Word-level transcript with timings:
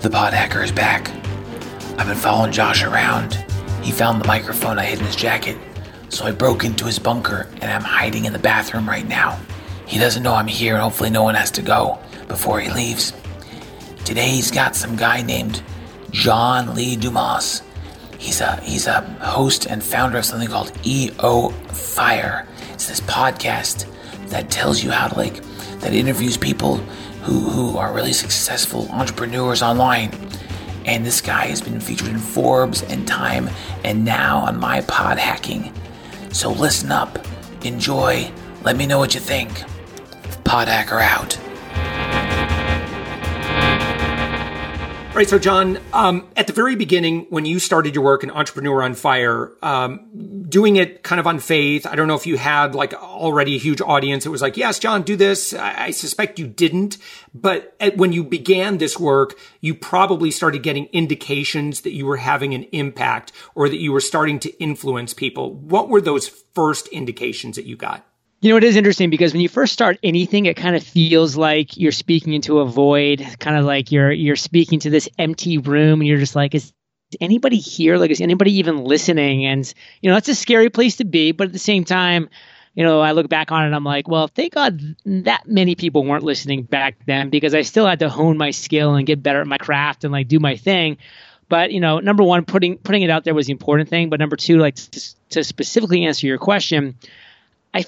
The 0.00 0.08
pod 0.08 0.32
hacker 0.32 0.62
is 0.62 0.72
back. 0.72 1.10
I've 1.98 2.06
been 2.06 2.16
following 2.16 2.52
Josh 2.52 2.84
around. 2.84 3.34
He 3.82 3.92
found 3.92 4.18
the 4.18 4.26
microphone 4.26 4.78
I 4.78 4.84
hid 4.86 4.98
in 4.98 5.04
his 5.04 5.14
jacket, 5.14 5.58
so 6.08 6.24
I 6.24 6.32
broke 6.32 6.64
into 6.64 6.86
his 6.86 6.98
bunker 6.98 7.46
and 7.60 7.64
I'm 7.64 7.82
hiding 7.82 8.24
in 8.24 8.32
the 8.32 8.38
bathroom 8.38 8.88
right 8.88 9.06
now. 9.06 9.38
He 9.84 9.98
doesn't 9.98 10.22
know 10.22 10.32
I'm 10.32 10.46
here 10.46 10.72
and 10.72 10.82
hopefully 10.82 11.10
no 11.10 11.22
one 11.22 11.34
has 11.34 11.50
to 11.50 11.60
go 11.60 11.98
before 12.28 12.60
he 12.60 12.70
leaves. 12.70 13.12
Today 14.06 14.30
he's 14.30 14.50
got 14.50 14.74
some 14.74 14.96
guy 14.96 15.20
named 15.20 15.62
John 16.12 16.74
Lee 16.74 16.96
Dumas. 16.96 17.60
He's 18.16 18.40
a 18.40 18.56
he's 18.62 18.86
a 18.86 19.02
host 19.20 19.66
and 19.66 19.82
founder 19.82 20.16
of 20.16 20.24
something 20.24 20.48
called 20.48 20.72
EO 20.82 21.50
Fire. 21.72 22.48
It's 22.72 22.88
this 22.88 23.00
podcast 23.00 23.84
that 24.30 24.50
tells 24.50 24.82
you 24.82 24.92
how 24.92 25.08
to 25.08 25.18
like 25.18 25.42
that 25.80 25.92
interviews 25.92 26.38
people 26.38 26.80
who, 27.30 27.38
who 27.38 27.78
are 27.78 27.92
really 27.92 28.12
successful 28.12 28.88
entrepreneurs 28.90 29.62
online. 29.62 30.10
And 30.84 31.06
this 31.06 31.20
guy 31.20 31.46
has 31.46 31.60
been 31.60 31.78
featured 31.78 32.08
in 32.08 32.18
Forbes 32.18 32.82
and 32.82 33.06
Time 33.06 33.48
and 33.84 34.04
now 34.04 34.38
on 34.38 34.58
my 34.58 34.80
pod 34.80 35.16
hacking. 35.16 35.72
So 36.32 36.50
listen 36.50 36.90
up, 36.90 37.24
enjoy, 37.64 38.32
let 38.64 38.76
me 38.76 38.84
know 38.84 38.98
what 38.98 39.14
you 39.14 39.20
think. 39.20 39.62
Pod 40.42 40.66
hacker 40.66 40.98
out. 40.98 41.38
All 45.10 45.16
right, 45.16 45.28
so 45.28 45.40
John, 45.40 45.80
um, 45.92 46.28
at 46.36 46.46
the 46.46 46.52
very 46.52 46.76
beginning, 46.76 47.26
when 47.30 47.44
you 47.44 47.58
started 47.58 47.96
your 47.96 48.04
work 48.04 48.22
in 48.22 48.30
Entrepreneur 48.30 48.80
on 48.80 48.94
Fire, 48.94 49.50
um, 49.60 50.44
doing 50.48 50.76
it 50.76 51.02
kind 51.02 51.18
of 51.18 51.26
on 51.26 51.40
faith, 51.40 51.84
I 51.84 51.96
don't 51.96 52.06
know 52.06 52.14
if 52.14 52.28
you 52.28 52.38
had 52.38 52.76
like 52.76 52.94
already 52.94 53.56
a 53.56 53.58
huge 53.58 53.80
audience. 53.80 54.24
It 54.24 54.28
was 54.28 54.40
like, 54.40 54.56
yes, 54.56 54.78
John, 54.78 55.02
do 55.02 55.16
this. 55.16 55.52
I, 55.52 55.86
I 55.86 55.90
suspect 55.90 56.38
you 56.38 56.46
didn't. 56.46 56.96
But 57.34 57.74
at, 57.80 57.96
when 57.96 58.12
you 58.12 58.22
began 58.22 58.78
this 58.78 59.00
work, 59.00 59.36
you 59.60 59.74
probably 59.74 60.30
started 60.30 60.62
getting 60.62 60.86
indications 60.92 61.80
that 61.80 61.92
you 61.92 62.06
were 62.06 62.18
having 62.18 62.54
an 62.54 62.62
impact 62.70 63.32
or 63.56 63.68
that 63.68 63.80
you 63.80 63.90
were 63.90 64.00
starting 64.00 64.38
to 64.38 64.62
influence 64.62 65.12
people. 65.12 65.54
What 65.54 65.88
were 65.88 66.00
those 66.00 66.28
first 66.28 66.86
indications 66.86 67.56
that 67.56 67.66
you 67.66 67.74
got? 67.74 68.06
You 68.42 68.50
know, 68.50 68.56
it 68.56 68.64
is 68.64 68.76
interesting 68.76 69.10
because 69.10 69.34
when 69.34 69.42
you 69.42 69.50
first 69.50 69.72
start 69.72 69.98
anything, 70.02 70.46
it 70.46 70.56
kind 70.56 70.74
of 70.74 70.82
feels 70.82 71.36
like 71.36 71.76
you're 71.76 71.92
speaking 71.92 72.32
into 72.32 72.60
a 72.60 72.64
void, 72.64 73.22
kind 73.38 73.58
of 73.58 73.66
like 73.66 73.92
you're 73.92 74.10
you're 74.10 74.36
speaking 74.36 74.80
to 74.80 74.90
this 74.90 75.10
empty 75.18 75.58
room, 75.58 76.00
and 76.00 76.08
you're 76.08 76.18
just 76.18 76.34
like, 76.34 76.54
is 76.54 76.72
anybody 77.20 77.58
here? 77.58 77.98
Like, 77.98 78.10
is 78.10 78.22
anybody 78.22 78.52
even 78.58 78.84
listening? 78.84 79.44
And 79.44 79.72
you 80.00 80.08
know, 80.08 80.16
that's 80.16 80.28
a 80.30 80.34
scary 80.34 80.70
place 80.70 80.96
to 80.96 81.04
be, 81.04 81.32
but 81.32 81.48
at 81.48 81.52
the 81.52 81.58
same 81.58 81.84
time, 81.84 82.30
you 82.74 82.82
know, 82.82 83.00
I 83.00 83.12
look 83.12 83.28
back 83.28 83.52
on 83.52 83.70
it, 83.70 83.76
I'm 83.76 83.84
like, 83.84 84.08
well, 84.08 84.28
thank 84.28 84.54
God 84.54 84.80
that 85.04 85.46
many 85.46 85.74
people 85.74 86.04
weren't 86.04 86.24
listening 86.24 86.62
back 86.62 86.96
then 87.04 87.28
because 87.28 87.54
I 87.54 87.60
still 87.60 87.86
had 87.86 87.98
to 87.98 88.08
hone 88.08 88.38
my 88.38 88.52
skill 88.52 88.94
and 88.94 89.06
get 89.06 89.22
better 89.22 89.42
at 89.42 89.46
my 89.46 89.58
craft 89.58 90.04
and 90.04 90.12
like 90.12 90.28
do 90.28 90.38
my 90.38 90.56
thing. 90.56 90.96
But 91.50 91.72
you 91.72 91.80
know, 91.80 91.98
number 91.98 92.22
one, 92.22 92.46
putting 92.46 92.78
putting 92.78 93.02
it 93.02 93.10
out 93.10 93.24
there 93.24 93.34
was 93.34 93.48
the 93.48 93.52
important 93.52 93.90
thing. 93.90 94.08
But 94.08 94.18
number 94.18 94.36
two, 94.36 94.56
like 94.56 94.76
to, 94.76 95.14
to 95.30 95.44
specifically 95.44 96.06
answer 96.06 96.26
your 96.26 96.38
question, 96.38 96.94
I 97.74 97.84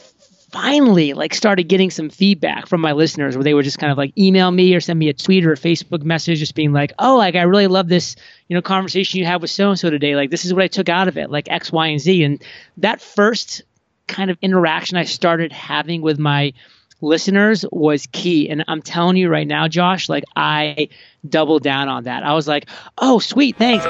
finally 0.53 1.15
like 1.15 1.35
started 1.35 1.65
getting 1.65 1.91
some 1.91 2.11
feedback 2.11 2.67
from 2.67 2.81
my 2.81 2.93
listeners 2.93 3.37
where 3.37 3.43
they 3.43 3.55
would 3.55 3.65
just 3.65 3.79
kind 3.79 3.91
of 3.91 3.99
like 3.99 4.17
email 4.17 4.51
me 4.51 4.75
or 4.75 4.81
send 4.81 4.99
me 4.99 5.09
a 5.09 5.15
tweet 5.15 5.45
or 5.47 5.53
a 5.53 5.57
Facebook 5.57 6.03
message 6.03 6.39
just 6.39 6.55
being 6.55 6.73
like, 6.73 6.93
"Oh, 6.99 7.17
like 7.17 7.35
I 7.35 7.43
really 7.43 7.67
love 7.67 7.89
this, 7.89 8.15
you 8.49 8.55
know, 8.55 8.63
conversation 8.63 9.19
you 9.19 9.25
had 9.25 9.41
with 9.41 9.51
so 9.51 9.71
and 9.71 9.79
so 9.79 9.91
today. 9.91 10.15
Like 10.15 10.31
this 10.31 10.45
is 10.45 10.53
what 10.53 10.63
I 10.63 10.69
took 10.69 10.89
out 10.89 11.09
of 11.09 11.17
it, 11.17 11.31
like 11.31 11.51
X, 11.51 11.73
Y, 11.73 11.87
and 11.89 12.01
Z." 12.01 12.23
And 12.23 12.43
that 12.77 13.01
first 13.01 13.63
kind 14.07 14.31
of 14.31 14.39
interaction 14.43 14.99
I 14.99 15.05
started 15.05 15.53
having 15.53 16.03
with 16.03 16.19
my 16.19 16.53
listeners 17.01 17.65
was 17.73 18.07
key. 18.13 18.49
And 18.51 18.65
I'm 18.69 18.83
telling 18.83 19.17
you 19.17 19.29
right 19.31 19.47
now, 19.47 19.69
Josh, 19.69 20.09
like 20.09 20.25
I 20.37 20.89
doubled 21.29 21.63
down 21.63 21.89
on 21.89 22.05
that. 22.05 22.25
I 22.25 22.35
was 22.35 22.47
like, 22.47 22.69
"Oh, 22.99 23.19
sweet, 23.19 23.57
thanks." 23.57 23.85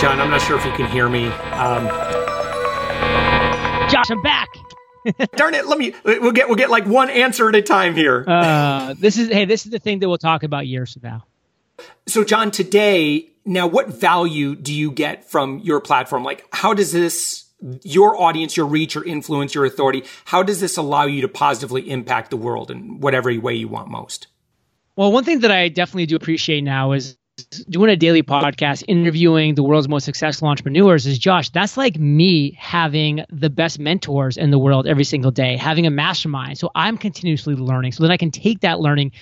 John, 0.00 0.18
I'm 0.18 0.30
not 0.30 0.40
sure 0.40 0.58
if 0.58 0.64
you 0.64 0.72
can 0.72 0.90
hear 0.90 1.08
me. 1.08 1.26
Um, 1.26 2.09
Josh, 3.90 4.10
I'm 4.10 4.22
back. 4.22 4.48
Darn 5.36 5.54
it! 5.54 5.66
Let 5.66 5.78
me. 5.78 5.94
We'll 6.04 6.32
get 6.32 6.48
we'll 6.48 6.56
get 6.56 6.70
like 6.70 6.86
one 6.86 7.10
answer 7.10 7.48
at 7.48 7.54
a 7.54 7.62
time 7.62 7.94
here. 7.94 8.24
Uh, 8.26 8.94
this 8.98 9.18
is 9.18 9.28
hey, 9.28 9.46
this 9.46 9.64
is 9.64 9.72
the 9.72 9.78
thing 9.78 9.98
that 10.00 10.08
we'll 10.08 10.18
talk 10.18 10.42
about 10.42 10.66
years 10.66 10.92
from 10.92 11.02
now. 11.02 11.24
So, 12.06 12.22
John, 12.22 12.50
today, 12.50 13.30
now, 13.44 13.66
what 13.66 13.88
value 13.88 14.54
do 14.54 14.72
you 14.72 14.92
get 14.92 15.28
from 15.28 15.58
your 15.60 15.80
platform? 15.80 16.22
Like, 16.22 16.46
how 16.52 16.74
does 16.74 16.92
this 16.92 17.46
your 17.82 18.20
audience, 18.20 18.56
your 18.56 18.66
reach, 18.66 18.94
your 18.94 19.04
influence, 19.04 19.54
your 19.54 19.64
authority? 19.64 20.04
How 20.26 20.42
does 20.42 20.60
this 20.60 20.76
allow 20.76 21.06
you 21.06 21.22
to 21.22 21.28
positively 21.28 21.90
impact 21.90 22.30
the 22.30 22.36
world 22.36 22.70
in 22.70 23.00
whatever 23.00 23.32
way 23.40 23.54
you 23.54 23.68
want 23.68 23.88
most? 23.88 24.28
Well, 24.96 25.12
one 25.12 25.24
thing 25.24 25.40
that 25.40 25.50
I 25.50 25.68
definitely 25.68 26.06
do 26.06 26.16
appreciate 26.16 26.62
now 26.62 26.92
is 26.92 27.16
doing 27.44 27.90
a 27.90 27.96
daily 27.96 28.22
podcast 28.22 28.84
interviewing 28.88 29.54
the 29.54 29.62
world's 29.62 29.88
most 29.88 30.04
successful 30.04 30.48
entrepreneurs 30.48 31.06
is 31.06 31.18
Josh, 31.18 31.50
that's 31.50 31.76
like 31.76 31.98
me 31.98 32.52
having 32.52 33.24
the 33.30 33.50
best 33.50 33.78
mentors 33.78 34.36
in 34.36 34.50
the 34.50 34.58
world 34.58 34.86
every 34.86 35.04
single 35.04 35.30
day, 35.30 35.56
having 35.56 35.86
a 35.86 35.90
mastermind. 35.90 36.58
So 36.58 36.70
I'm 36.74 36.98
continuously 36.98 37.54
learning 37.54 37.92
so 37.92 38.02
that 38.02 38.12
I 38.12 38.16
can 38.16 38.30
take 38.30 38.60
that 38.60 38.80
learning 38.80 39.12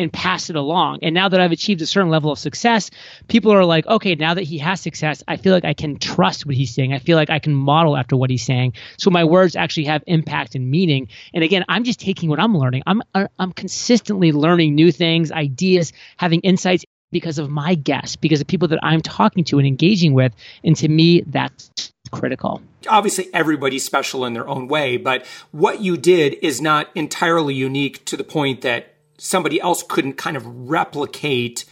and 0.00 0.12
pass 0.12 0.48
it 0.48 0.56
along. 0.56 0.98
And 1.02 1.14
now 1.14 1.28
that 1.28 1.40
I've 1.40 1.52
achieved 1.52 1.82
a 1.82 1.86
certain 1.86 2.10
level 2.10 2.32
of 2.32 2.38
success, 2.38 2.90
people 3.28 3.52
are 3.52 3.64
like, 3.64 3.86
okay, 3.86 4.14
now 4.14 4.32
that 4.32 4.44
he 4.44 4.56
has 4.58 4.80
success, 4.80 5.22
I 5.28 5.36
feel 5.36 5.52
like 5.52 5.64
I 5.64 5.74
can 5.74 5.98
trust 5.98 6.46
what 6.46 6.54
he's 6.54 6.74
saying. 6.74 6.94
I 6.94 6.98
feel 6.98 7.16
like 7.16 7.28
I 7.28 7.38
can 7.38 7.54
model 7.54 7.96
after 7.96 8.16
what 8.16 8.30
he's 8.30 8.44
saying. 8.44 8.72
So 8.98 9.10
my 9.10 9.24
words 9.24 9.56
actually 9.56 9.84
have 9.84 10.02
impact 10.06 10.54
and 10.54 10.70
meaning. 10.70 11.08
And 11.34 11.44
again, 11.44 11.64
I'm 11.68 11.84
just 11.84 12.00
taking 12.00 12.30
what 12.30 12.40
I'm 12.40 12.56
learning. 12.56 12.82
I'm 12.86 13.02
I'm 13.38 13.52
consistently 13.52 14.32
learning 14.32 14.74
new 14.74 14.90
things, 14.90 15.30
ideas, 15.32 15.92
having 16.16 16.40
insights 16.40 16.84
because 17.10 17.38
of 17.38 17.50
my 17.50 17.74
guests, 17.74 18.16
because 18.16 18.40
of 18.40 18.46
people 18.46 18.68
that 18.68 18.78
I'm 18.82 19.00
talking 19.00 19.44
to 19.44 19.58
and 19.58 19.66
engaging 19.66 20.12
with. 20.12 20.32
And 20.64 20.76
to 20.76 20.88
me, 20.88 21.22
that's 21.26 21.92
critical. 22.10 22.62
Obviously, 22.88 23.32
everybody's 23.34 23.84
special 23.84 24.24
in 24.24 24.32
their 24.32 24.48
own 24.48 24.68
way, 24.68 24.96
but 24.96 25.26
what 25.50 25.80
you 25.80 25.96
did 25.96 26.34
is 26.42 26.60
not 26.60 26.88
entirely 26.94 27.54
unique 27.54 28.04
to 28.06 28.16
the 28.16 28.24
point 28.24 28.62
that 28.62 28.94
somebody 29.18 29.60
else 29.60 29.82
couldn't 29.82 30.14
kind 30.14 30.36
of 30.36 30.46
replicate 30.46 31.64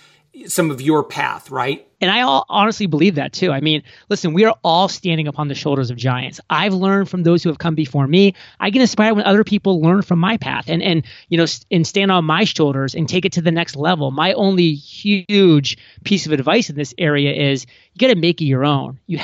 some 0.46 0.70
of 0.70 0.80
your 0.80 1.04
path, 1.04 1.50
right? 1.50 1.86
And 2.00 2.10
I 2.10 2.22
all 2.22 2.44
honestly 2.48 2.86
believe 2.86 3.16
that 3.16 3.32
too. 3.32 3.50
I 3.50 3.60
mean, 3.60 3.82
listen, 4.08 4.32
we 4.32 4.44
are 4.44 4.54
all 4.62 4.88
standing 4.88 5.26
upon 5.26 5.48
the 5.48 5.54
shoulders 5.54 5.90
of 5.90 5.96
giants. 5.96 6.40
I've 6.48 6.74
learned 6.74 7.08
from 7.08 7.24
those 7.24 7.42
who 7.42 7.48
have 7.48 7.58
come 7.58 7.74
before 7.74 8.06
me. 8.06 8.34
I 8.60 8.70
get 8.70 8.82
inspired 8.82 9.14
when 9.14 9.24
other 9.24 9.42
people 9.42 9.80
learn 9.80 10.02
from 10.02 10.20
my 10.20 10.36
path 10.36 10.68
and 10.68 10.82
and 10.82 11.04
you 11.28 11.38
know 11.38 11.46
and 11.70 11.86
stand 11.86 12.12
on 12.12 12.24
my 12.24 12.44
shoulders 12.44 12.94
and 12.94 13.08
take 13.08 13.24
it 13.24 13.32
to 13.32 13.42
the 13.42 13.50
next 13.50 13.74
level. 13.74 14.10
My 14.10 14.32
only 14.34 14.74
huge 14.74 15.76
piece 16.04 16.26
of 16.26 16.32
advice 16.32 16.70
in 16.70 16.76
this 16.76 16.94
area 16.98 17.32
is 17.50 17.66
you 17.94 17.98
got 17.98 18.14
to 18.14 18.20
make 18.20 18.40
it 18.40 18.44
your 18.44 18.64
own. 18.64 19.00
You 19.06 19.18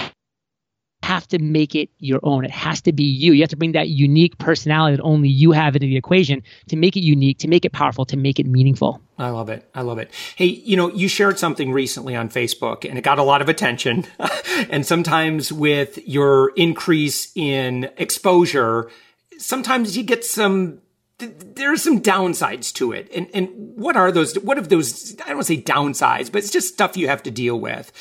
have 1.05 1.29
to 1.29 1.39
make 1.39 1.75
it 1.75 1.91
your 1.99 2.19
own. 2.23 2.45
It 2.45 2.51
has 2.51 2.81
to 2.83 2.93
be 2.93 3.05
you. 3.05 3.33
You 3.33 3.43
have 3.43 3.51
to 3.51 3.57
bring 3.57 3.73
that 3.73 3.91
unique 3.91 4.39
personality 4.39 4.97
that 4.97 5.03
only 5.03 5.29
you 5.29 5.53
have 5.53 5.77
into 5.77 5.87
the 5.87 5.97
equation 5.97 6.43
to 6.69 6.77
make 6.77 6.97
it 6.97 7.03
unique, 7.03 7.39
to 7.41 7.49
make 7.49 7.65
it 7.65 7.73
powerful, 7.73 8.05
to 8.07 8.17
make 8.17 8.41
it 8.41 8.47
meaningful. 8.47 9.01
I 9.19 9.29
love 9.29 9.51
it. 9.51 9.69
I 9.75 9.83
love 9.83 9.99
it. 9.99 10.11
Hey, 10.35 10.47
you 10.47 10.77
know, 10.77 10.91
you 10.91 11.07
shared 11.07 11.39
something 11.39 11.73
recently 11.73 12.17
on 12.17 12.31
Facebook 12.31 12.89
and 12.89 12.99
it 12.99 13.03
got 13.03 13.19
a 13.19 13.23
lot 13.23 13.43
of 13.43 13.49
attention. 13.49 14.07
and 14.71 14.87
sometimes 14.87 15.53
with 15.53 15.99
your 16.09 16.53
increase 16.57 17.31
in 17.37 17.91
exposure, 17.99 18.91
sometimes 19.39 19.97
you 19.97 20.03
get 20.03 20.25
some 20.25 20.81
there 21.19 21.73
are 21.73 21.77
some 21.77 22.01
downsides 22.01 22.73
to 22.75 22.93
it. 22.93 23.11
And 23.15 23.29
and 23.33 23.49
what 23.77 23.97
are 23.97 24.11
those 24.11 24.35
what 24.41 24.59
of 24.59 24.69
those 24.69 25.15
I 25.21 25.29
don't 25.29 25.37
want 25.37 25.47
to 25.47 25.55
say 25.55 25.63
downsides, 25.63 26.33
but 26.33 26.39
it's 26.39 26.51
just 26.51 26.75
stuff 26.75 26.97
you 26.97 27.09
have 27.09 27.23
to 27.25 27.31
deal 27.31 27.61
with. 27.61 27.93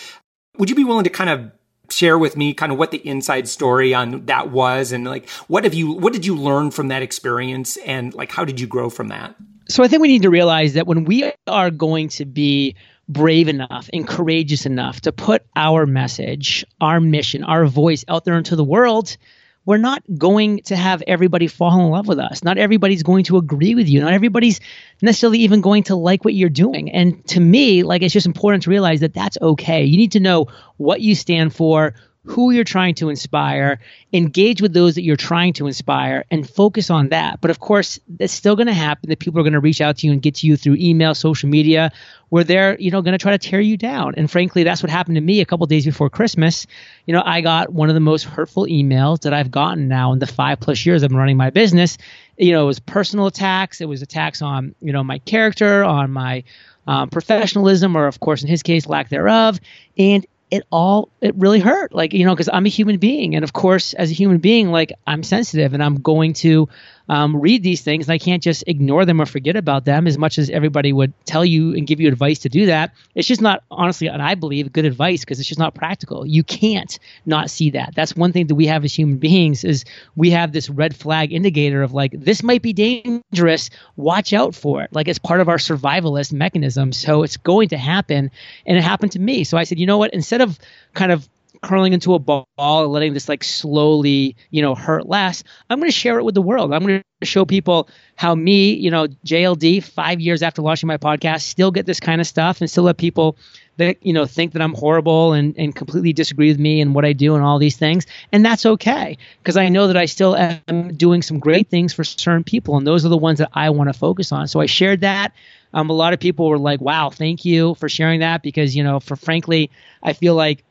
Would 0.57 0.69
you 0.69 0.75
be 0.75 0.83
willing 0.83 1.03
to 1.03 1.09
kind 1.09 1.29
of 1.29 1.51
share 1.89 2.17
with 2.17 2.37
me 2.37 2.53
kind 2.53 2.71
of 2.71 2.77
what 2.77 2.91
the 2.91 3.05
inside 3.07 3.47
story 3.47 3.93
on 3.93 4.25
that 4.25 4.49
was 4.49 4.91
and 4.91 5.05
like 5.05 5.29
what 5.47 5.63
have 5.63 5.73
you 5.73 5.91
what 5.91 6.13
did 6.13 6.25
you 6.25 6.35
learn 6.35 6.71
from 6.71 6.87
that 6.87 7.01
experience 7.01 7.77
and 7.77 8.13
like 8.13 8.31
how 8.31 8.45
did 8.45 8.59
you 8.59 8.67
grow 8.67 8.89
from 8.89 9.09
that? 9.09 9.35
So 9.69 9.83
i 9.83 9.87
think 9.87 10.01
we 10.01 10.07
need 10.07 10.23
to 10.23 10.29
realize 10.29 10.73
that 10.73 10.87
when 10.87 11.03
we 11.05 11.31
are 11.47 11.71
going 11.71 12.09
to 12.09 12.25
be 12.25 12.75
brave 13.09 13.49
enough 13.49 13.89
and 13.91 14.07
courageous 14.07 14.65
enough 14.65 15.01
to 15.01 15.11
put 15.11 15.45
our 15.55 15.85
message 15.85 16.65
our 16.79 16.99
mission 16.99 17.43
our 17.43 17.65
voice 17.65 18.05
out 18.07 18.23
there 18.23 18.37
into 18.37 18.55
the 18.55 18.63
world 18.63 19.17
we're 19.65 19.77
not 19.77 20.03
going 20.17 20.61
to 20.63 20.75
have 20.75 21.01
everybody 21.07 21.47
fall 21.47 21.79
in 21.79 21.89
love 21.89 22.07
with 22.07 22.19
us. 22.19 22.43
Not 22.43 22.57
everybody's 22.57 23.03
going 23.03 23.23
to 23.25 23.37
agree 23.37 23.75
with 23.75 23.87
you. 23.87 24.01
Not 24.01 24.13
everybody's 24.13 24.59
necessarily 25.01 25.39
even 25.39 25.61
going 25.61 25.83
to 25.83 25.95
like 25.95 26.25
what 26.25 26.33
you're 26.33 26.49
doing. 26.49 26.91
And 26.91 27.25
to 27.27 27.39
me, 27.39 27.83
like 27.83 28.01
it's 28.01 28.13
just 28.13 28.25
important 28.25 28.63
to 28.63 28.69
realize 28.69 28.99
that 28.99 29.13
that's 29.13 29.37
okay. 29.41 29.83
You 29.85 29.97
need 29.97 30.13
to 30.13 30.19
know 30.19 30.47
what 30.77 31.01
you 31.01 31.15
stand 31.15 31.55
for, 31.55 31.95
who 32.25 32.51
you're 32.51 32.63
trying 32.63 32.95
to 32.95 33.09
inspire, 33.09 33.79
engage 34.13 34.61
with 34.61 34.73
those 34.73 34.95
that 34.95 35.03
you're 35.03 35.17
trying 35.17 35.51
to 35.53 35.67
inspire, 35.67 36.23
and 36.31 36.49
focus 36.49 36.89
on 36.89 37.09
that. 37.09 37.41
But 37.41 37.51
of 37.51 37.59
course, 37.59 37.99
it's 38.19 38.31
still 38.31 38.55
going 38.55 38.67
to 38.67 38.73
happen 38.73 39.09
that 39.09 39.19
people 39.19 39.39
are 39.41 39.43
going 39.43 39.53
to 39.53 39.59
reach 39.59 39.81
out 39.81 39.97
to 39.97 40.07
you 40.07 40.13
and 40.13 40.21
get 40.21 40.35
to 40.35 40.47
you 40.47 40.55
through 40.55 40.77
email, 40.79 41.15
social 41.15 41.49
media, 41.49 41.91
where 42.29 42.45
they're 42.45 42.79
you 42.79 42.91
know 42.91 43.01
going 43.01 43.11
to 43.11 43.17
try 43.17 43.31
to 43.31 43.37
tear 43.37 43.59
you 43.59 43.75
down. 43.75 44.13
And 44.15 44.31
frankly, 44.31 44.63
that's 44.63 44.81
what 44.81 44.89
happened 44.89 45.15
to 45.15 45.21
me 45.21 45.41
a 45.41 45.45
couple 45.45 45.65
days 45.67 45.85
before 45.85 46.09
Christmas. 46.09 46.65
You 47.05 47.13
know, 47.13 47.21
I 47.25 47.41
got 47.41 47.73
one 47.73 47.89
of 47.89 47.95
the 47.95 47.99
most 47.99 48.23
hurtful 48.23 48.67
emails 48.67 49.21
that 49.21 49.33
I've 49.33 49.51
gotten 49.51 49.89
now 49.89 50.13
in 50.13 50.19
the 50.19 50.27
five 50.27 50.61
plus 50.61 50.85
years 50.85 51.03
I've 51.03 51.09
been 51.09 51.17
running 51.17 51.37
my 51.37 51.49
business. 51.49 51.97
You 52.37 52.53
know, 52.53 52.63
it 52.63 52.67
was 52.67 52.79
personal 52.79 53.27
attacks. 53.27 53.81
It 53.81 53.89
was 53.89 54.01
attacks 54.01 54.41
on 54.41 54.75
you 54.81 54.93
know 54.93 55.03
my 55.03 55.19
character, 55.19 55.83
on 55.83 56.11
my 56.11 56.45
um, 56.87 57.09
professionalism, 57.09 57.97
or 57.97 58.07
of 58.07 58.21
course 58.21 58.43
in 58.43 58.47
his 58.47 58.63
case 58.63 58.87
lack 58.87 59.09
thereof. 59.09 59.59
And 59.97 60.25
it 60.53 60.67
all 60.71 61.09
it 61.19 61.35
really 61.35 61.59
hurt. 61.59 61.95
Like 61.95 62.13
you 62.13 62.25
know 62.25 62.33
because 62.35 62.49
i'm 62.53 62.65
a 62.67 62.69
human 62.69 62.97
being 62.97 63.35
and 63.35 63.43
of 63.43 63.53
course 63.53 63.93
as 63.93 64.11
a 64.11 64.13
human 64.13 64.37
being 64.37 64.69
like 64.69 64.93
i'm 65.07 65.23
sensitive 65.23 65.73
and 65.73 65.83
i'm 65.83 65.95
going 65.95 66.33
to 66.33 66.69
um, 67.09 67.39
read 67.39 67.63
these 67.63 67.81
things 67.81 68.07
and 68.07 68.13
i 68.13 68.17
can't 68.17 68.43
just 68.43 68.63
ignore 68.67 69.05
them 69.05 69.21
or 69.21 69.25
forget 69.25 69.55
about 69.55 69.85
them 69.85 70.07
as 70.07 70.17
much 70.17 70.37
as 70.37 70.49
everybody 70.49 70.93
would 70.93 71.13
tell 71.25 71.43
you 71.43 71.75
and 71.75 71.87
give 71.87 71.99
you 71.99 72.07
advice 72.07 72.39
to 72.39 72.49
do 72.49 72.67
that. 72.67 72.91
It's 73.15 73.27
just 73.27 73.41
not 73.41 73.63
honestly 73.71 74.07
and 74.07 74.21
i 74.21 74.35
believe 74.35 74.71
good 74.71 74.85
advice 74.85 75.21
because 75.21 75.39
it's 75.39 75.47
just 75.47 75.59
not 75.59 75.75
practical. 75.75 76.25
You 76.25 76.43
can't 76.43 76.97
not 77.25 77.49
see 77.49 77.71
that. 77.71 77.93
That's 77.95 78.15
one 78.15 78.31
thing 78.31 78.47
that 78.47 78.55
we 78.55 78.67
have 78.67 78.83
as 78.83 78.93
human 78.93 79.17
beings 79.17 79.63
is 79.63 79.85
we 80.15 80.31
have 80.31 80.51
this 80.51 80.69
red 80.69 80.95
flag 80.95 81.33
indicator 81.33 81.81
of 81.83 81.93
like 81.93 82.11
this 82.11 82.43
might 82.43 82.61
be 82.61 82.73
dangerous. 82.73 83.69
Watch 83.95 84.33
out 84.33 84.55
for 84.55 84.81
it. 84.81 84.93
Like 84.93 85.07
it's 85.07 85.19
part 85.19 85.41
of 85.41 85.49
our 85.49 85.57
survivalist 85.57 86.33
mechanism. 86.33 86.91
So 86.91 87.23
it's 87.23 87.37
going 87.37 87.69
to 87.69 87.77
happen 87.77 88.31
and 88.65 88.77
it 88.77 88.83
happened 88.83 89.13
to 89.13 89.19
me. 89.19 89.43
So 89.43 89.57
i 89.57 89.63
said 89.63 89.79
you 89.79 89.85
know 89.85 89.97
what? 89.97 90.13
Instead 90.13 90.41
of 90.41 90.57
kind 90.93 91.11
of 91.11 91.27
curling 91.63 91.93
into 91.93 92.13
a 92.13 92.19
ball 92.19 92.45
and 92.57 92.91
letting 92.91 93.13
this 93.13 93.27
like 93.27 93.43
slowly, 93.43 94.35
you 94.51 94.61
know, 94.61 94.75
hurt 94.75 95.07
less, 95.07 95.43
I'm 95.69 95.79
going 95.79 95.89
to 95.89 95.97
share 95.97 96.19
it 96.19 96.23
with 96.23 96.35
the 96.35 96.41
world. 96.41 96.73
I'm 96.73 96.85
going 96.85 97.01
to 97.21 97.25
show 97.25 97.45
people 97.45 97.89
how 98.15 98.35
me, 98.35 98.73
you 98.73 98.91
know, 98.91 99.07
JLD, 99.25 99.83
five 99.83 100.19
years 100.19 100.43
after 100.43 100.61
launching 100.61 100.87
my 100.87 100.97
podcast, 100.97 101.41
still 101.41 101.71
get 101.71 101.85
this 101.85 101.99
kind 101.99 102.21
of 102.21 102.27
stuff 102.27 102.61
and 102.61 102.69
still 102.69 102.83
let 102.83 102.97
people 102.97 103.37
that, 103.77 104.05
you 104.05 104.13
know, 104.13 104.25
think 104.25 104.53
that 104.53 104.61
I'm 104.61 104.73
horrible 104.73 105.33
and, 105.33 105.55
and 105.57 105.73
completely 105.73 106.13
disagree 106.13 106.49
with 106.49 106.59
me 106.59 106.81
and 106.81 106.93
what 106.93 107.05
I 107.05 107.13
do 107.13 107.33
and 107.33 107.43
all 107.43 107.57
these 107.57 107.77
things. 107.77 108.05
And 108.31 108.45
that's 108.45 108.65
okay 108.65 109.17
because 109.39 109.57
I 109.57 109.69
know 109.69 109.87
that 109.87 109.97
I 109.97 110.05
still 110.05 110.35
am 110.35 110.93
doing 110.95 111.21
some 111.21 111.39
great 111.39 111.69
things 111.69 111.93
for 111.93 112.03
certain 112.03 112.43
people. 112.43 112.77
And 112.77 112.85
those 112.85 113.05
are 113.05 113.09
the 113.09 113.17
ones 113.17 113.39
that 113.39 113.49
I 113.53 113.69
want 113.71 113.91
to 113.91 113.97
focus 113.97 114.31
on. 114.31 114.47
So 114.47 114.59
I 114.59 114.67
shared 114.67 115.01
that. 115.01 115.33
Um, 115.73 115.89
a 115.89 115.93
lot 115.93 116.13
of 116.13 116.19
people 116.19 116.49
were 116.49 116.59
like, 116.59 116.81
wow, 116.81 117.09
thank 117.09 117.45
you 117.45 117.73
for 117.75 117.89
sharing 117.89 118.19
that 118.19 118.43
because, 118.43 118.75
you 118.75 118.83
know, 118.83 118.99
for 118.99 119.15
frankly, 119.15 119.71
I 120.03 120.13
feel 120.13 120.35
like 120.35 120.63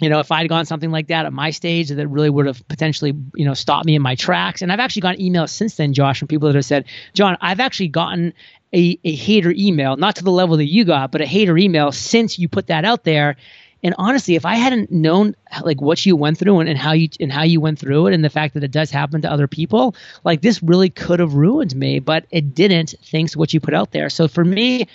you 0.00 0.08
know, 0.08 0.18
if 0.18 0.32
I'd 0.32 0.48
gone 0.48 0.64
something 0.66 0.90
like 0.90 1.08
that 1.08 1.26
at 1.26 1.32
my 1.32 1.50
stage, 1.50 1.90
that 1.90 2.08
really 2.08 2.30
would 2.30 2.46
have 2.46 2.66
potentially, 2.68 3.12
you 3.34 3.44
know, 3.44 3.54
stopped 3.54 3.86
me 3.86 3.94
in 3.94 4.02
my 4.02 4.14
tracks. 4.14 4.62
And 4.62 4.72
I've 4.72 4.80
actually 4.80 5.02
gotten 5.02 5.20
emails 5.20 5.50
since 5.50 5.76
then, 5.76 5.92
Josh, 5.92 6.18
from 6.18 6.28
people 6.28 6.48
that 6.48 6.54
have 6.54 6.64
said, 6.64 6.86
John, 7.12 7.36
I've 7.40 7.60
actually 7.60 7.88
gotten 7.88 8.32
a, 8.74 8.98
a 9.04 9.14
hater 9.14 9.52
email, 9.56 9.96
not 9.96 10.16
to 10.16 10.24
the 10.24 10.30
level 10.30 10.56
that 10.56 10.66
you 10.66 10.84
got, 10.84 11.12
but 11.12 11.20
a 11.20 11.26
hater 11.26 11.56
email 11.58 11.92
since 11.92 12.38
you 12.38 12.48
put 12.48 12.68
that 12.68 12.84
out 12.84 13.04
there. 13.04 13.36
And 13.82 13.94
honestly, 13.98 14.34
if 14.34 14.44
I 14.44 14.56
hadn't 14.56 14.90
known 14.90 15.34
like 15.62 15.80
what 15.80 16.04
you 16.04 16.14
went 16.14 16.38
through 16.38 16.60
and, 16.60 16.68
and 16.68 16.78
how 16.78 16.92
you 16.92 17.08
and 17.18 17.32
how 17.32 17.42
you 17.42 17.60
went 17.60 17.78
through 17.78 18.08
it 18.08 18.14
and 18.14 18.22
the 18.22 18.30
fact 18.30 18.54
that 18.54 18.62
it 18.64 18.70
does 18.70 18.90
happen 18.90 19.22
to 19.22 19.30
other 19.30 19.48
people, 19.48 19.94
like 20.22 20.42
this 20.42 20.62
really 20.62 20.90
could 20.90 21.18
have 21.18 21.34
ruined 21.34 21.74
me, 21.74 21.98
but 21.98 22.26
it 22.30 22.54
didn't 22.54 22.94
thanks 23.04 23.32
to 23.32 23.38
what 23.38 23.54
you 23.54 23.60
put 23.60 23.74
out 23.74 23.90
there. 23.92 24.10
So 24.10 24.28
for 24.28 24.44
me, 24.44 24.86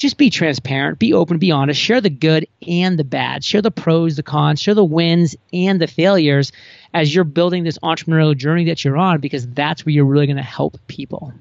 just 0.00 0.16
be 0.16 0.30
transparent, 0.30 0.98
be 0.98 1.12
open, 1.12 1.38
be 1.38 1.52
honest, 1.52 1.78
share 1.78 2.00
the 2.00 2.10
good 2.10 2.48
and 2.66 2.98
the 2.98 3.04
bad, 3.04 3.44
share 3.44 3.60
the 3.60 3.70
pros, 3.70 4.16
the 4.16 4.22
cons, 4.22 4.60
share 4.60 4.74
the 4.74 4.84
wins 4.84 5.36
and 5.52 5.80
the 5.80 5.86
failures 5.86 6.52
as 6.94 7.14
you're 7.14 7.22
building 7.22 7.64
this 7.64 7.78
entrepreneurial 7.78 8.36
journey 8.36 8.64
that 8.64 8.82
you're 8.82 8.96
on, 8.96 9.20
because 9.20 9.46
that's 9.48 9.84
where 9.84 9.92
you're 9.92 10.06
really 10.06 10.26
going 10.26 10.38
to 10.38 10.42
help 10.42 10.78
people. 10.86 11.32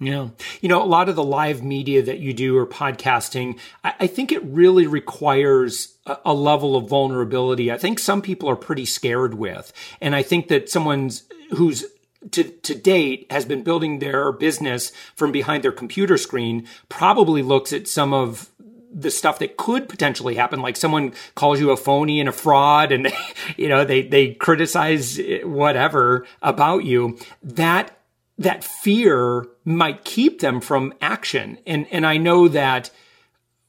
Yeah. 0.00 0.28
You 0.60 0.68
know, 0.68 0.82
a 0.82 0.86
lot 0.86 1.08
of 1.08 1.16
the 1.16 1.24
live 1.24 1.62
media 1.62 2.02
that 2.02 2.18
you 2.18 2.32
do 2.32 2.56
or 2.56 2.66
podcasting, 2.66 3.58
I, 3.84 3.94
I 4.00 4.06
think 4.08 4.32
it 4.32 4.42
really 4.44 4.86
requires 4.86 5.96
a, 6.04 6.18
a, 6.26 6.34
level 6.34 6.76
of 6.76 6.88
vulnerability. 6.88 7.72
I 7.72 7.78
think 7.78 7.98
some 7.98 8.22
people 8.22 8.48
are 8.48 8.56
pretty 8.56 8.84
scared 8.84 9.34
with. 9.34 9.72
And 10.00 10.14
I 10.14 10.22
think 10.22 10.48
that 10.48 10.68
someone's 10.68 11.24
who's 11.50 11.84
to, 12.32 12.44
to 12.44 12.74
date 12.74 13.26
has 13.30 13.44
been 13.44 13.62
building 13.62 13.98
their 13.98 14.32
business 14.32 14.92
from 15.14 15.32
behind 15.32 15.62
their 15.62 15.72
computer 15.72 16.16
screen 16.16 16.66
probably 16.88 17.42
looks 17.42 17.72
at 17.72 17.86
some 17.86 18.12
of 18.12 18.50
the 18.92 19.10
stuff 19.10 19.38
that 19.38 19.56
could 19.56 19.88
potentially 19.88 20.34
happen 20.34 20.60
like 20.60 20.76
someone 20.76 21.12
calls 21.34 21.60
you 21.60 21.70
a 21.70 21.76
phony 21.76 22.20
and 22.20 22.28
a 22.28 22.32
fraud 22.32 22.90
and 22.90 23.12
you 23.56 23.68
know 23.68 23.84
they 23.84 24.02
they 24.02 24.34
criticize 24.34 25.20
whatever 25.44 26.26
about 26.42 26.84
you 26.84 27.16
that 27.42 27.98
that 28.38 28.64
fear 28.64 29.46
might 29.64 30.04
keep 30.04 30.40
them 30.40 30.60
from 30.60 30.92
action 31.00 31.58
and 31.66 31.86
and 31.90 32.06
I 32.06 32.16
know 32.16 32.48
that 32.48 32.90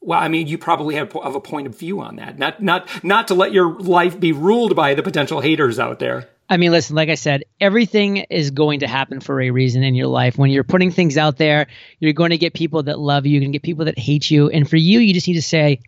well, 0.02 0.18
I 0.18 0.28
mean, 0.28 0.46
you 0.46 0.56
probably 0.56 0.94
have, 0.94 1.12
have 1.12 1.34
a 1.34 1.40
point 1.40 1.66
of 1.66 1.78
view 1.78 2.00
on 2.00 2.16
that. 2.16 2.38
Not, 2.38 2.62
not, 2.62 2.88
not 3.04 3.28
to 3.28 3.34
let 3.34 3.52
your 3.52 3.78
life 3.78 4.18
be 4.18 4.32
ruled 4.32 4.74
by 4.74 4.94
the 4.94 5.02
potential 5.02 5.40
haters 5.40 5.78
out 5.78 5.98
there. 5.98 6.28
I 6.50 6.56
mean, 6.56 6.72
listen, 6.72 6.96
like 6.96 7.08
I 7.08 7.14
said, 7.14 7.44
everything 7.60 8.16
is 8.16 8.50
going 8.50 8.80
to 8.80 8.88
happen 8.88 9.20
for 9.20 9.40
a 9.40 9.50
reason 9.50 9.84
in 9.84 9.94
your 9.94 10.08
life. 10.08 10.36
When 10.36 10.50
you're 10.50 10.64
putting 10.64 10.90
things 10.90 11.16
out 11.16 11.36
there, 11.36 11.68
you're 12.00 12.12
going 12.12 12.30
to 12.30 12.38
get 12.38 12.54
people 12.54 12.82
that 12.82 12.98
love 12.98 13.24
you, 13.24 13.34
you're 13.34 13.40
going 13.40 13.52
to 13.52 13.58
get 13.58 13.62
people 13.62 13.84
that 13.84 13.96
hate 13.96 14.28
you. 14.28 14.50
And 14.50 14.68
for 14.68 14.76
you, 14.76 14.98
you 14.98 15.14
just 15.14 15.28
need 15.28 15.34
to 15.34 15.42
say, 15.42 15.80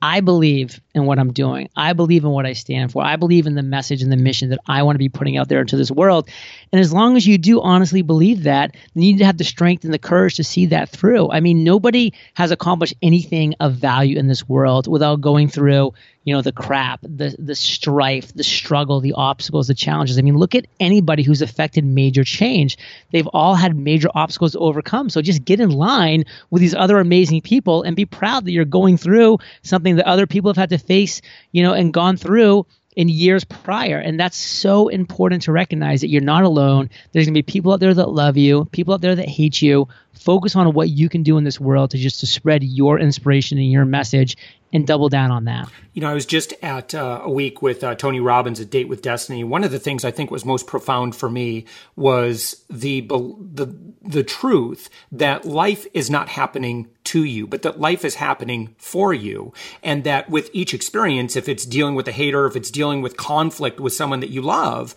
I 0.00 0.20
believe 0.20 0.80
in 0.94 1.06
what 1.06 1.18
I'm 1.18 1.32
doing. 1.32 1.68
I 1.76 1.92
believe 1.92 2.24
in 2.24 2.30
what 2.30 2.46
I 2.46 2.52
stand 2.52 2.92
for. 2.92 3.02
I 3.02 3.16
believe 3.16 3.46
in 3.46 3.54
the 3.54 3.62
message 3.62 4.02
and 4.02 4.12
the 4.12 4.16
mission 4.16 4.50
that 4.50 4.60
I 4.66 4.82
want 4.82 4.94
to 4.94 5.00
be 5.00 5.08
putting 5.08 5.36
out 5.36 5.48
there 5.48 5.60
into 5.60 5.76
this 5.76 5.90
world. 5.90 6.28
And 6.72 6.80
as 6.80 6.92
long 6.92 7.16
as 7.16 7.26
you 7.26 7.38
do 7.38 7.60
honestly 7.60 8.02
believe 8.02 8.44
that, 8.44 8.76
you 8.94 9.00
need 9.00 9.18
to 9.18 9.24
have 9.24 9.38
the 9.38 9.44
strength 9.44 9.84
and 9.84 9.92
the 9.92 9.98
courage 9.98 10.36
to 10.36 10.44
see 10.44 10.66
that 10.66 10.88
through. 10.90 11.30
I 11.30 11.40
mean, 11.40 11.64
nobody 11.64 12.12
has 12.34 12.50
accomplished 12.50 12.94
anything 13.02 13.54
of 13.60 13.74
value 13.74 14.18
in 14.18 14.28
this 14.28 14.48
world 14.48 14.86
without 14.86 15.20
going 15.20 15.48
through, 15.48 15.92
you 16.24 16.34
know, 16.34 16.42
the 16.42 16.52
crap, 16.52 17.00
the 17.02 17.34
the 17.38 17.54
strife, 17.54 18.34
the 18.34 18.44
struggle, 18.44 19.00
the 19.00 19.14
obstacles, 19.14 19.68
the 19.68 19.74
challenges. 19.74 20.18
I 20.18 20.22
mean, 20.22 20.36
look 20.36 20.54
at 20.54 20.66
anybody 20.78 21.22
who's 21.22 21.40
affected 21.40 21.84
major 21.84 22.22
change. 22.22 22.76
They've 23.12 23.26
all 23.28 23.54
had 23.54 23.76
major 23.76 24.10
obstacles 24.14 24.52
to 24.52 24.58
overcome. 24.58 25.08
So 25.08 25.22
just 25.22 25.44
get 25.44 25.58
in 25.58 25.70
line 25.70 26.24
with 26.50 26.60
these 26.60 26.74
other 26.74 26.98
amazing 26.98 27.40
people 27.40 27.82
and 27.82 27.96
be 27.96 28.04
proud 28.04 28.44
that 28.44 28.52
you're 28.52 28.66
going 28.66 28.98
through 28.98 29.38
something 29.62 29.87
that 29.96 30.06
other 30.06 30.26
people 30.26 30.50
have 30.50 30.56
had 30.56 30.70
to 30.70 30.78
face, 30.78 31.20
you 31.52 31.62
know, 31.62 31.72
and 31.72 31.92
gone 31.92 32.16
through 32.16 32.66
in 32.98 33.08
years 33.08 33.44
prior. 33.44 33.98
And 33.98 34.18
that's 34.18 34.36
so 34.36 34.88
important 34.88 35.42
to 35.42 35.52
recognize 35.52 36.00
that 36.00 36.08
you're 36.08 36.20
not 36.20 36.42
alone. 36.42 36.90
There's 37.12 37.26
going 37.26 37.34
to 37.34 37.38
be 37.38 37.42
people 37.42 37.72
out 37.72 37.78
there 37.78 37.94
that 37.94 38.08
love 38.08 38.36
you, 38.36 38.64
people 38.72 38.92
out 38.92 39.00
there 39.00 39.14
that 39.14 39.28
hate 39.28 39.62
you. 39.62 39.86
Focus 40.14 40.56
on 40.56 40.72
what 40.72 40.88
you 40.88 41.08
can 41.08 41.22
do 41.22 41.38
in 41.38 41.44
this 41.44 41.60
world 41.60 41.92
to 41.92 41.96
just 41.96 42.18
to 42.20 42.26
spread 42.26 42.64
your 42.64 42.98
inspiration 42.98 43.56
and 43.56 43.70
your 43.70 43.84
message 43.84 44.36
and 44.72 44.84
double 44.84 45.08
down 45.08 45.30
on 45.30 45.44
that. 45.44 45.68
You 45.94 46.02
know, 46.02 46.10
I 46.10 46.14
was 46.14 46.26
just 46.26 46.52
at 46.60 46.92
uh, 46.92 47.20
a 47.22 47.30
week 47.30 47.62
with 47.62 47.84
uh, 47.84 47.94
Tony 47.94 48.18
Robbins 48.18 48.60
at 48.60 48.68
Date 48.68 48.88
with 48.88 49.00
Destiny. 49.00 49.44
One 49.44 49.62
of 49.62 49.70
the 49.70 49.78
things 49.78 50.04
I 50.04 50.10
think 50.10 50.32
was 50.32 50.44
most 50.44 50.66
profound 50.66 51.14
for 51.14 51.30
me 51.30 51.66
was 51.94 52.64
the 52.68 53.02
the 53.02 53.74
the 54.02 54.24
truth 54.24 54.90
that 55.12 55.44
life 55.44 55.86
is 55.94 56.10
not 56.10 56.28
happening 56.28 56.88
to 57.08 57.24
you, 57.24 57.46
but 57.46 57.62
that 57.62 57.80
life 57.80 58.04
is 58.04 58.16
happening 58.16 58.74
for 58.78 59.12
you, 59.12 59.52
and 59.82 60.04
that 60.04 60.28
with 60.28 60.50
each 60.52 60.74
experience, 60.74 61.36
if 61.36 61.48
it's 61.48 61.64
dealing 61.64 61.94
with 61.94 62.08
a 62.08 62.12
hater, 62.12 62.46
if 62.46 62.56
it's 62.56 62.70
dealing 62.70 63.02
with 63.02 63.16
conflict 63.16 63.80
with 63.80 63.92
someone 63.92 64.20
that 64.20 64.30
you 64.30 64.42
love, 64.42 64.94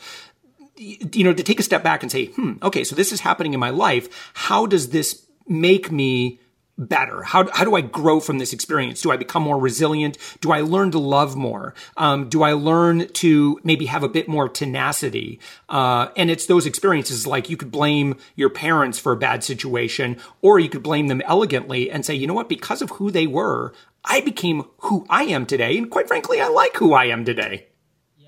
you 0.77 1.24
know, 1.24 1.34
to 1.34 1.44
take 1.44 1.60
a 1.60 1.63
step 1.63 1.84
back 1.84 2.01
and 2.03 2.12
say, 2.12 2.25
hmm, 2.27 2.53
okay, 2.63 2.84
so 2.84 2.96
this 2.96 3.12
is 3.12 3.22
happening 3.22 3.53
in 3.53 3.60
my 3.60 3.70
life. 3.70 4.32
How 4.34 4.65
does 4.65 4.89
this 4.89 5.25
make 5.48 5.91
me 5.91 6.39
better? 6.88 7.24
How, 7.24 7.50
how 7.52 7.64
do 7.64 7.76
I 7.76 7.82
grow 7.82 8.20
from 8.20 8.40
this 8.40 8.54
experience? 8.54 9.02
Do 9.02 9.12
I 9.12 9.18
become 9.18 9.44
more 9.44 9.60
resilient? 9.60 10.18
Do 10.42 10.52
I 10.52 10.62
learn 10.62 10.92
to 10.92 11.00
love 11.00 11.36
more? 11.36 11.74
Um, 11.98 12.30
do 12.30 12.44
I 12.44 12.54
learn 12.54 13.08
to 13.08 13.60
maybe 13.64 13.86
have 13.86 14.04
a 14.04 14.10
bit 14.10 14.28
more 14.28 14.50
tenacity? 14.50 15.40
Uh, 15.70 16.10
and 16.18 16.30
it's 16.30 16.46
those 16.46 16.66
experiences 16.66 17.28
like 17.28 17.50
you 17.50 17.58
could 17.58 17.72
blame 17.72 18.18
your 18.36 18.50
parents 18.50 19.00
for 19.00 19.12
a 19.12 19.18
bad 19.18 19.44
situation, 19.44 20.18
or 20.42 20.60
you 20.60 20.70
could 20.70 20.84
blame 20.84 21.08
them 21.08 21.22
elegantly 21.26 21.90
and 21.90 22.06
say, 22.06 22.16
you 22.16 22.28
know 22.28 22.34
what? 22.34 22.50
Because 22.50 22.82
of 22.82 22.92
who 22.92 23.12
they 23.12 23.28
were, 23.28 23.74
I 24.04 24.22
became 24.22 24.66
who 24.80 25.06
I 25.10 25.24
am 25.24 25.46
today. 25.46 25.78
And 25.78 25.90
quite 25.90 26.08
frankly, 26.08 26.42
I 26.42 26.48
like 26.48 26.76
who 26.78 26.94
I 26.94 27.06
am 27.06 27.24
today. 27.24 27.68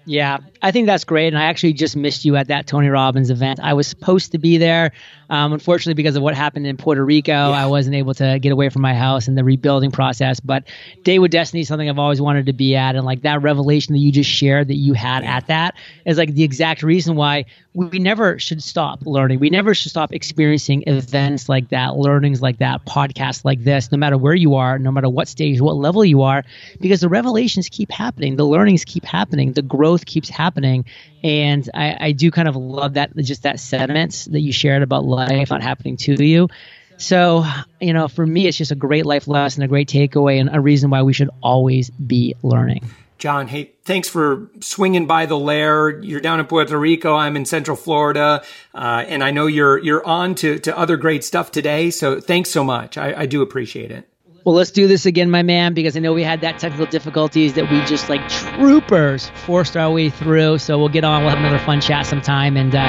Yeah, 0.05 0.39
I 0.61 0.71
think 0.71 0.85
that's 0.87 1.05
great. 1.05 1.27
And 1.27 1.37
I 1.37 1.45
actually 1.45 1.73
just 1.73 1.95
missed 1.95 2.25
you 2.25 2.35
at 2.35 2.47
that 2.49 2.67
Tony 2.67 2.89
Robbins 2.89 3.29
event. 3.29 3.59
I 3.61 3.73
was 3.73 3.87
supposed 3.87 4.33
to 4.33 4.37
be 4.37 4.57
there. 4.57 4.91
Um, 5.29 5.53
unfortunately, 5.53 5.95
because 5.95 6.15
of 6.15 6.23
what 6.23 6.35
happened 6.35 6.67
in 6.67 6.77
Puerto 6.77 7.03
Rico, 7.03 7.31
yeah. 7.31 7.49
I 7.49 7.65
wasn't 7.65 7.95
able 7.95 8.13
to 8.15 8.37
get 8.39 8.51
away 8.51 8.69
from 8.69 8.81
my 8.81 8.93
house 8.93 9.27
and 9.27 9.37
the 9.37 9.43
rebuilding 9.43 9.91
process. 9.91 10.39
But 10.39 10.65
Date 11.03 11.19
with 11.19 11.31
Destiny 11.31 11.61
is 11.61 11.67
something 11.67 11.89
I've 11.89 11.99
always 11.99 12.21
wanted 12.21 12.45
to 12.47 12.53
be 12.53 12.75
at. 12.75 12.95
And 12.95 13.05
like 13.05 13.21
that 13.21 13.41
revelation 13.41 13.93
that 13.93 13.99
you 13.99 14.11
just 14.11 14.29
shared 14.29 14.67
that 14.67 14.75
you 14.75 14.93
had 14.93 15.23
at 15.23 15.47
that 15.47 15.75
is 16.05 16.17
like 16.17 16.33
the 16.33 16.43
exact 16.43 16.83
reason 16.83 17.15
why 17.15 17.45
we 17.73 17.97
never 17.97 18.37
should 18.37 18.61
stop 18.61 18.99
learning. 19.05 19.39
We 19.39 19.49
never 19.49 19.73
should 19.73 19.89
stop 19.89 20.13
experiencing 20.13 20.83
events 20.85 21.49
like 21.49 21.69
that, 21.69 21.95
learnings 21.95 22.41
like 22.41 22.59
that, 22.59 22.85
podcasts 22.85 23.43
like 23.43 23.63
this, 23.63 23.91
no 23.91 23.97
matter 23.97 24.17
where 24.17 24.35
you 24.35 24.53
are, 24.55 24.77
no 24.77 24.91
matter 24.91 25.09
what 25.09 25.27
stage, 25.27 25.59
what 25.59 25.75
level 25.75 26.05
you 26.05 26.21
are, 26.21 26.43
because 26.79 27.01
the 27.01 27.09
revelations 27.09 27.69
keep 27.69 27.91
happening, 27.91 28.35
the 28.35 28.45
learnings 28.45 28.85
keep 28.85 29.03
happening, 29.03 29.53
the 29.53 29.63
growth 29.63 29.92
growth 29.93 30.05
keeps 30.05 30.29
happening. 30.29 30.85
And 31.23 31.69
I, 31.73 31.97
I 32.07 32.11
do 32.11 32.31
kind 32.31 32.47
of 32.47 32.55
love 32.55 32.95
that, 32.95 33.15
just 33.17 33.43
that 33.43 33.59
sentiment 33.59 34.27
that 34.31 34.41
you 34.41 34.51
shared 34.51 34.81
about 34.81 35.05
life 35.05 35.51
not 35.51 35.61
happening 35.61 35.97
to 35.97 36.23
you. 36.23 36.49
So, 36.97 37.45
you 37.79 37.93
know, 37.93 38.07
for 38.07 38.25
me, 38.25 38.47
it's 38.47 38.57
just 38.57 38.71
a 38.71 38.75
great 38.75 39.05
life 39.05 39.27
lesson, 39.27 39.63
a 39.63 39.67
great 39.67 39.87
takeaway, 39.87 40.39
and 40.39 40.49
a 40.53 40.59
reason 40.59 40.89
why 40.89 41.01
we 41.03 41.13
should 41.13 41.29
always 41.41 41.89
be 41.89 42.35
learning. 42.43 42.89
John, 43.17 43.47
hey, 43.47 43.71
thanks 43.83 44.09
for 44.09 44.49
swinging 44.59 45.07
by 45.07 45.25
the 45.25 45.37
lair. 45.37 46.01
You're 46.01 46.19
down 46.19 46.39
in 46.39 46.45
Puerto 46.45 46.77
Rico. 46.77 47.15
I'm 47.15 47.35
in 47.35 47.45
Central 47.45 47.77
Florida, 47.77 48.43
uh, 48.73 49.05
and 49.07 49.23
I 49.23 49.31
know 49.31 49.47
you're 49.47 49.77
you're 49.77 50.05
on 50.05 50.35
to 50.35 50.59
to 50.59 50.77
other 50.77 50.97
great 50.97 51.23
stuff 51.23 51.49
today. 51.49 51.89
So 51.89 52.19
thanks 52.19 52.49
so 52.49 52.63
much. 52.63 52.97
I, 52.97 53.21
I 53.21 53.25
do 53.25 53.41
appreciate 53.41 53.91
it. 53.91 54.09
Well, 54.45 54.55
let's 54.55 54.71
do 54.71 54.87
this 54.89 55.05
again, 55.05 55.31
my 55.31 55.41
man, 55.41 55.73
because 55.73 55.95
I 55.95 56.01
know 56.01 56.11
we 56.11 56.21
had 56.21 56.41
that 56.41 56.59
technical 56.59 56.85
difficulties 56.85 57.53
that 57.53 57.71
we 57.71 57.81
just 57.85 58.09
like 58.09 58.27
troopers 58.27 59.29
forced 59.35 59.77
our 59.77 59.89
way 59.89 60.09
through. 60.09 60.57
So 60.57 60.77
we'll 60.77 60.89
get 60.89 61.05
on. 61.05 61.21
We'll 61.21 61.29
have 61.29 61.39
another 61.39 61.59
fun 61.59 61.79
chat 61.79 62.05
sometime. 62.05 62.57
And 62.57 62.75
uh... 62.75 62.83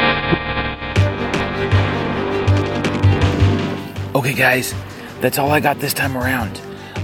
okay, 4.18 4.34
guys, 4.34 4.74
that's 5.20 5.38
all 5.38 5.52
I 5.52 5.60
got 5.60 5.78
this 5.78 5.94
time 5.94 6.16
around. 6.16 6.60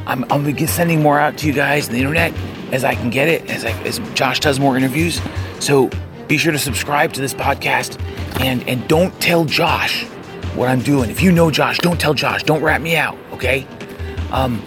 I'm, 0.08 0.24
I'm 0.24 0.42
gonna 0.42 0.54
be 0.54 0.66
sending 0.66 1.00
more 1.00 1.20
out 1.20 1.38
to 1.38 1.46
you 1.46 1.52
guys 1.52 1.86
on 1.86 1.92
the 1.94 2.00
internet 2.00 2.34
as 2.72 2.82
I 2.82 2.96
can 2.96 3.10
get 3.10 3.28
it, 3.28 3.48
as, 3.48 3.64
I, 3.64 3.70
as 3.84 4.00
Josh 4.14 4.40
does 4.40 4.58
more 4.58 4.76
interviews. 4.76 5.20
So 5.60 5.90
be 6.26 6.38
sure 6.38 6.50
to 6.50 6.58
subscribe 6.58 7.12
to 7.12 7.20
this 7.20 7.34
podcast 7.34 8.00
and 8.40 8.68
and 8.68 8.88
don't 8.88 9.12
tell 9.20 9.44
Josh 9.44 10.06
what 10.56 10.68
I'm 10.68 10.80
doing. 10.80 11.08
If 11.08 11.22
you 11.22 11.30
know 11.30 11.52
Josh, 11.52 11.78
don't 11.78 12.00
tell 12.00 12.14
Josh. 12.14 12.42
Don't 12.42 12.62
rat 12.62 12.82
me 12.82 12.96
out, 12.96 13.16
okay? 13.32 13.64
Um, 14.32 14.62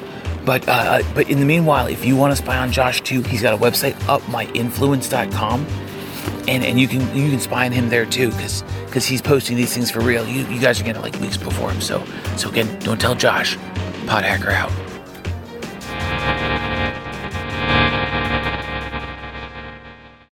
but 0.45 0.67
uh, 0.67 0.71
uh, 0.71 1.03
but 1.13 1.29
in 1.29 1.39
the 1.39 1.45
meanwhile, 1.45 1.87
if 1.87 2.03
you 2.05 2.15
want 2.15 2.31
to 2.31 2.35
spy 2.35 2.57
on 2.57 2.71
Josh 2.71 3.01
too, 3.01 3.21
he's 3.23 3.41
got 3.41 3.53
a 3.53 3.57
website 3.57 3.93
upmyinfluence.com, 4.07 5.65
and 6.47 6.63
and 6.63 6.79
you 6.79 6.87
can 6.87 7.01
you 7.15 7.29
can 7.29 7.39
spy 7.39 7.65
on 7.65 7.71
him 7.71 7.89
there 7.89 8.05
too, 8.05 8.29
because 8.31 8.63
because 8.85 9.05
he's 9.05 9.21
posting 9.21 9.55
these 9.55 9.73
things 9.73 9.89
for 9.89 10.01
real. 10.01 10.27
You 10.27 10.45
you 10.47 10.59
guys 10.59 10.81
are 10.81 10.83
getting 10.83 11.01
like 11.01 11.17
weeks 11.19 11.37
before 11.37 11.71
him. 11.71 11.81
So 11.81 12.03
so 12.35 12.49
again, 12.49 12.77
don't 12.79 12.99
tell 12.99 13.15
Josh. 13.15 13.57
Pod 14.05 14.23
hacker 14.23 14.51
out. 14.51 14.71